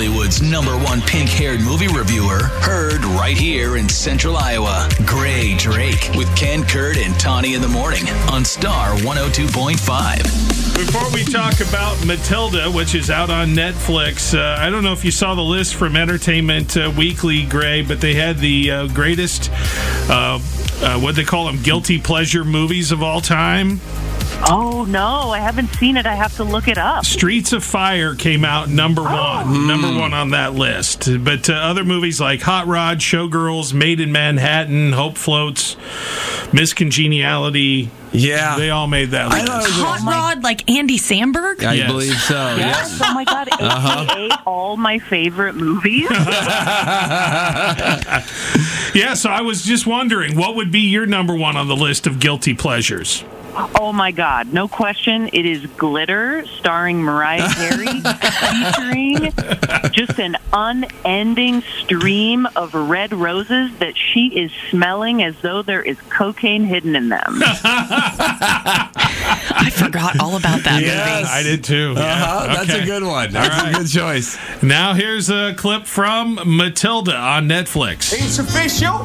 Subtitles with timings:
[0.00, 4.88] Hollywood's number one pink haired movie reviewer, heard right here in Central Iowa.
[5.00, 10.74] Grae Drake with Ken Kurt and Tawny in the morning on Star 102.5.
[10.74, 15.04] Before we talk about Matilda, which is out on Netflix, uh, I don't know if
[15.04, 19.50] you saw the list from Entertainment uh, Weekly, Grae, but they had the uh, greatest,
[20.08, 20.40] uh,
[20.80, 23.82] uh, what they call them, guilty pleasure movies of all time.
[24.52, 26.06] Oh no, I haven't seen it.
[26.06, 27.04] I have to look it up.
[27.04, 31.08] Streets of Fire came out number one, number one on that list.
[31.22, 35.76] But uh, other movies like Hot Rod, Showgirls, Maid in Manhattan, Hope Floats,
[36.52, 38.56] Miss Congeniality, Yeah.
[38.56, 39.46] they all made that I list.
[39.46, 40.00] thought it was a- Hot
[40.34, 41.62] Rod, like Andy Samberg?
[41.62, 41.90] I Yes.
[41.90, 42.56] believe so.
[42.56, 43.00] Yes.
[43.04, 44.36] Oh my god, AKA Uh-huh.
[44.46, 46.08] all my favorite movies.
[48.92, 52.08] Yeah, so I was just wondering, what would be your number one on the list
[52.08, 53.22] of guilty pleasures?
[53.78, 55.28] Oh my god, no question.
[55.32, 59.32] It is Glitter, starring Mariah Carey, featuring
[59.92, 65.98] just an unending stream of red roses that she is smelling as though there is
[66.10, 67.40] cocaine hidden in them.
[68.42, 71.22] I forgot all about that Yes.
[71.22, 71.32] movie.
[71.32, 71.94] I did too.
[71.96, 72.46] Yeah, Uh-huh.
[72.54, 72.82] That's okay.
[72.82, 73.32] a good one.
[73.32, 73.74] That's All right.
[73.74, 74.38] a good choice.
[74.62, 78.12] Now here's a clip from Matilda on Netflix.
[78.12, 79.04] It's official.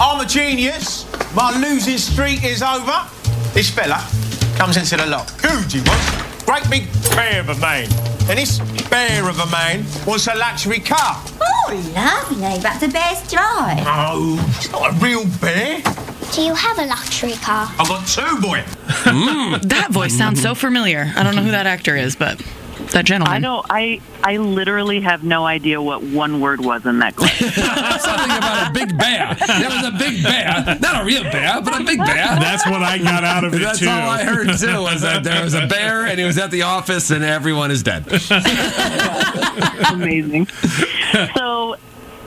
[0.00, 1.06] I'm a genius.
[1.34, 3.06] My losing streak is over.
[3.52, 4.04] This fella
[4.56, 5.30] comes into the lot.
[5.40, 6.44] Huge he was.
[6.44, 7.88] Great big bear of a man.
[8.28, 11.20] And this bear of a man wants a luxury car.
[11.40, 12.58] Oh, lovely.
[12.60, 13.84] That's a bear's drive.
[13.86, 15.82] Oh, it's not a real bear.
[16.32, 17.68] Do you have a luxury car?
[17.78, 18.62] I've got two, boy.
[18.88, 19.66] Hmm.
[19.68, 21.10] That voice sounds so familiar.
[21.16, 22.40] I don't know who that actor is, but
[22.92, 23.36] that gentleman.
[23.36, 23.66] I don't.
[23.68, 27.30] I I literally have no idea what one word was in that clip.
[27.38, 29.34] Something about a big bear.
[29.34, 30.78] There was a big bear.
[30.80, 32.14] Not a real bear, but a big bear.
[32.38, 33.88] That's what I got out of it That's too.
[33.88, 34.80] all I heard too.
[34.88, 37.82] Was that there was a bear and he was at the office and everyone is
[37.82, 38.06] dead.
[39.92, 40.46] Amazing.
[41.36, 41.76] So,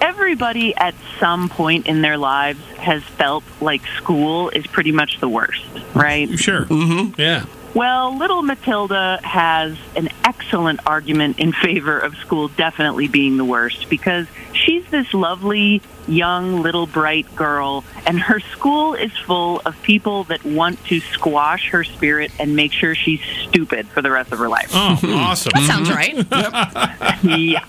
[0.00, 5.28] everybody at some point in their lives has felt like school is pretty much the
[5.28, 6.28] worst, right?
[6.38, 6.64] Sure.
[6.66, 7.20] Mm-hmm.
[7.20, 7.46] Yeah.
[7.74, 13.88] Well, little Matilda has an excellent argument in favor of school definitely being the worst
[13.88, 20.22] because she's this lovely, young, little, bright girl, and her school is full of people
[20.24, 24.38] that want to squash her spirit and make sure she's stupid for the rest of
[24.38, 24.70] her life.
[24.72, 25.14] Oh, hmm.
[25.14, 25.50] awesome.
[25.54, 26.14] that sounds right.
[27.24, 27.64] yeah.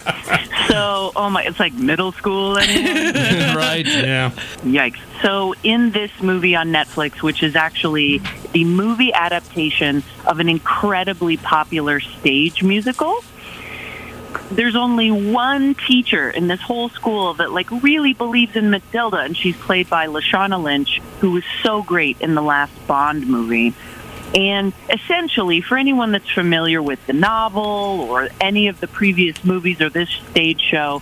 [0.67, 2.59] So, oh my, it's like middle school.
[2.59, 3.53] Anyway.
[3.55, 3.85] right.
[3.87, 4.29] Yeah.
[4.61, 4.99] Yikes.
[5.23, 8.21] So, in this movie on Netflix, which is actually
[8.51, 13.23] the movie adaptation of an incredibly popular stage musical,
[14.51, 19.35] there's only one teacher in this whole school that like really believes in Matilda, and
[19.35, 23.73] she's played by Lashana Lynch, who was so great in the last Bond movie.
[24.33, 29.79] And essentially, for anyone that's familiar with the novel or any of the previous movies
[29.81, 31.01] or this stage show,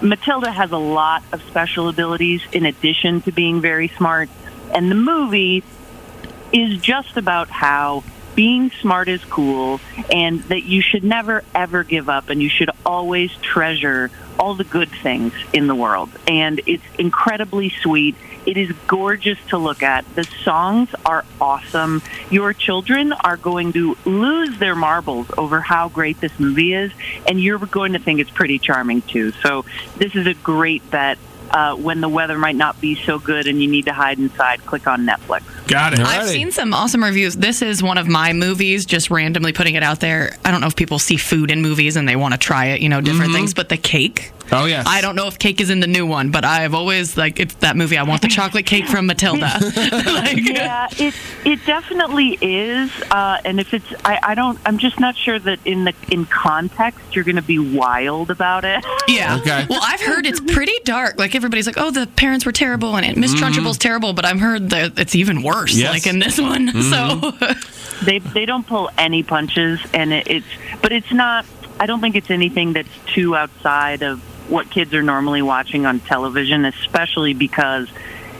[0.00, 4.28] Matilda has a lot of special abilities in addition to being very smart.
[4.72, 5.64] And the movie
[6.52, 8.04] is just about how
[8.38, 9.80] being smart is cool
[10.12, 14.62] and that you should never ever give up and you should always treasure all the
[14.62, 16.08] good things in the world.
[16.28, 18.14] And it's incredibly sweet.
[18.46, 20.04] It is gorgeous to look at.
[20.14, 22.00] The songs are awesome.
[22.30, 26.92] Your children are going to lose their marbles over how great this movie is,
[27.26, 29.32] and you're going to think it's pretty charming too.
[29.42, 29.64] So,
[29.96, 31.18] this is a great bet.
[31.50, 34.64] Uh, when the weather might not be so good and you need to hide inside,
[34.66, 35.42] click on Netflix.
[35.68, 36.00] Got it.
[36.00, 37.36] I've seen some awesome reviews.
[37.36, 40.36] This is one of my movies, just randomly putting it out there.
[40.44, 42.80] I don't know if people see food in movies and they want to try it,
[42.80, 44.32] you know, different things, but the cake.
[44.50, 44.82] Oh yeah.
[44.86, 47.54] I don't know if cake is in the new one, but I've always like it's
[47.56, 47.98] that movie.
[47.98, 49.40] I want the chocolate cake from Matilda.
[49.60, 51.14] like, yeah, it
[51.44, 52.90] it definitely is.
[53.10, 56.24] Uh, and if it's, I, I don't, I'm just not sure that in the in
[56.24, 58.84] context you're going to be wild about it.
[59.08, 59.38] Yeah.
[59.38, 59.66] Okay.
[59.70, 61.18] Well, I've heard it's pretty dark.
[61.18, 64.12] Like everybody's like, "Oh, the parents were terrible," and Miss Trunchbull's terrible.
[64.12, 65.57] But I've heard that it's even worse.
[65.66, 65.92] Yes.
[65.92, 66.68] Like in this one.
[66.88, 68.04] So mm-hmm.
[68.04, 70.46] they they don't pull any punches, and it, it's,
[70.80, 71.44] but it's not.
[71.80, 74.20] I don't think it's anything that's too outside of
[74.50, 77.88] what kids are normally watching on television, especially because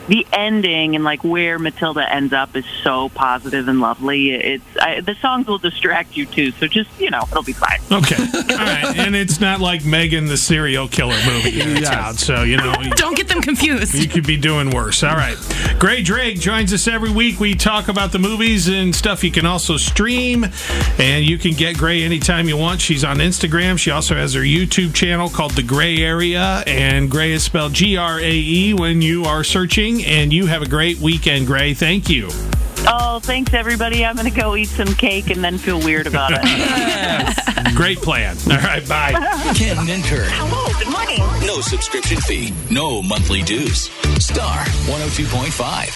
[0.09, 4.31] the ending and like where Matilda ends up is so positive and lovely.
[4.33, 7.79] It's I, the songs will distract you too, so just you know it'll be fine.
[7.93, 8.17] Okay.
[8.17, 8.97] All right.
[8.99, 11.89] And it's not like Megan the serial killer movie in Yes.
[11.89, 12.15] town.
[12.15, 13.95] So, you know, don't get them confused.
[13.95, 15.03] you could be doing worse.
[15.03, 15.37] All right.
[15.79, 17.39] Grae Drake joins us every week.
[17.41, 20.45] We talk about the movies and stuff you can also stream.
[20.99, 22.81] And you can get Grae anytime you want.
[22.81, 23.79] She's on Instagram.
[23.79, 26.63] She also has her YouTube channel called The Gray Area.
[26.67, 29.98] And Grae is spelled G R A E when you are searching.
[30.05, 31.77] And you have a great weekend, Grae.
[31.77, 32.29] Thank you.
[32.87, 34.05] Oh, thanks, everybody.
[34.05, 36.41] I'm going to go eat some cake and then feel weird about it.
[37.77, 38.37] Great plan.
[38.51, 39.13] All right, bye.
[39.55, 40.29] Ken and Kurt.
[40.31, 41.19] Hello, good morning.
[41.47, 42.53] No subscription fee.
[42.71, 43.91] No monthly dues.
[44.25, 45.87] Star 102.5.